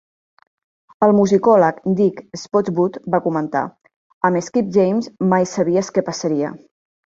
El 1.07 1.11
musicòleg 1.17 1.77
Dick 1.99 2.39
Spottswood 2.45 2.99
va 3.17 3.21
comentar: 3.27 3.63
Amb 4.31 4.45
Skip 4.49 4.75
James, 4.81 5.15
mai 5.37 5.49
sabies 5.57 5.95
que 5.99 6.09
passaria. 6.13 6.55